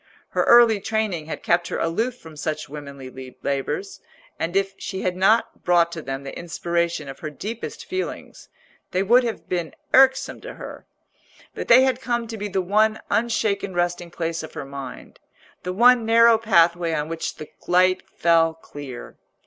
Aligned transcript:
Her 0.29 0.45
early 0.45 0.79
training 0.79 1.27
had 1.27 1.43
kept 1.43 1.67
her 1.67 1.77
aloof 1.77 2.17
from 2.17 2.35
such 2.35 2.67
womanly 2.67 3.35
labours; 3.43 4.01
and 4.39 4.55
if 4.55 4.73
she 4.79 5.03
had 5.03 5.15
not 5.15 5.63
brought 5.63 5.91
to 5.91 6.01
them 6.01 6.23
the 6.23 6.35
inspiration 6.35 7.07
of 7.07 7.19
her 7.19 7.29
deepest 7.29 7.85
feelings, 7.85 8.49
they 8.89 9.03
would 9.03 9.23
have 9.23 9.47
been 9.47 9.75
irksome 9.93 10.41
to 10.41 10.55
her. 10.55 10.87
But 11.53 11.67
they 11.67 11.83
had 11.83 12.01
come 12.01 12.25
to 12.29 12.35
be 12.39 12.47
the 12.47 12.63
one 12.63 12.99
unshaken 13.11 13.75
resting 13.75 14.09
place 14.09 14.41
of 14.41 14.55
her 14.55 14.65
mind, 14.65 15.19
the 15.61 15.71
one 15.71 16.03
narrow 16.03 16.39
pathway 16.39 16.93
on 16.93 17.07
which 17.07 17.35
the 17.35 17.49
light 17.67 18.01
fell 18.09 18.55
clear. 18.55 19.17